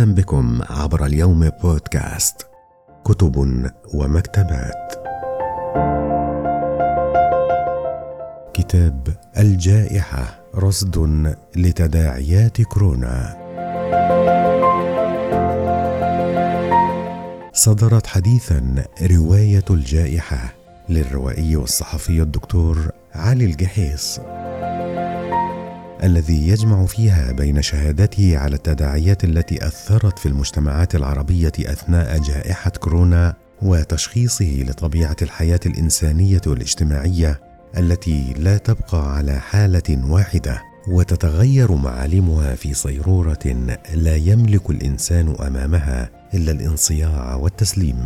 [0.00, 2.46] وسهلا بكم عبر اليوم بودكاست
[3.04, 3.36] كتب
[3.94, 4.94] ومكتبات.
[8.54, 9.08] كتاب
[9.38, 13.36] الجائحة رصد لتداعيات كورونا.
[17.52, 20.54] صدرت حديثا رواية الجائحة
[20.88, 24.20] للروائي والصحفي الدكتور علي الجحيص
[26.02, 33.34] الذي يجمع فيها بين شهادته على التداعيات التي أثرت في المجتمعات العربية أثناء جائحة كورونا
[33.62, 37.40] وتشخيصه لطبيعة الحياة الإنسانية والاجتماعيه
[37.78, 46.52] التي لا تبقى على حالة واحدة وتتغير معالمها في صيرورة لا يملك الإنسان أمامها إلا
[46.52, 48.04] الانصياع والتسليم.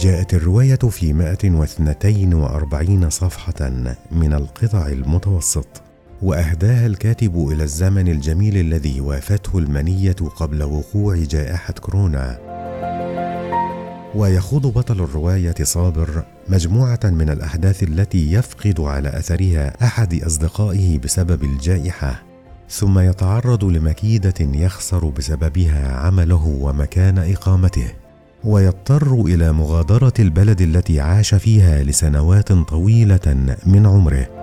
[0.00, 3.70] جاءت الرواية في 142 صفحة
[4.10, 5.85] من القطع المتوسط.
[6.22, 12.38] وأهداها الكاتب إلى الزمن الجميل الذي وافته المنية قبل وقوع جائحة كورونا.
[14.14, 22.22] ويخوض بطل الرواية صابر مجموعة من الأحداث التي يفقد على أثرها أحد أصدقائه بسبب الجائحة
[22.70, 27.88] ثم يتعرض لمكيدة يخسر بسببها عمله ومكان إقامته.
[28.44, 34.35] ويضطر إلى مغادرة البلد التي عاش فيها لسنوات طويلة من عمره.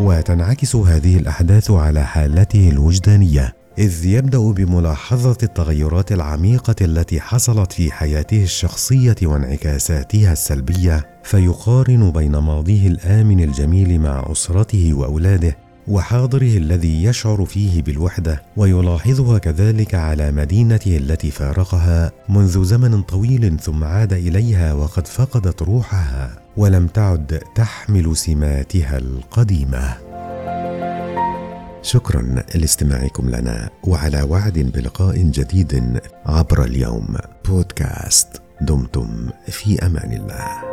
[0.00, 8.42] وتنعكس هذه الأحداث على حالته الوجدانية إذ يبدأ بملاحظة التغيرات العميقة التي حصلت في حياته
[8.42, 15.56] الشخصية وانعكاساتها السلبية فيقارن بين ماضيه الآمن الجميل مع أسرته وأولاده
[15.88, 23.84] وحاضره الذي يشعر فيه بالوحدة ويلاحظها كذلك على مدينته التي فارقها منذ زمن طويل ثم
[23.84, 26.41] عاد إليها وقد فقدت روحها.
[26.56, 29.96] ولم تعد تحمل سماتها القديمة.
[31.82, 32.22] شكرا
[32.54, 37.16] لاستماعكم لنا وعلى وعد بلقاء جديد عبر اليوم.
[37.48, 40.71] بودكاست دمتم في أمان الله.